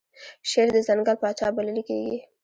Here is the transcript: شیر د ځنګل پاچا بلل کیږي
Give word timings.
شیر 0.49 0.67
د 0.73 0.77
ځنګل 0.87 1.15
پاچا 1.21 1.47
بلل 1.55 1.77
کیږي 1.87 2.17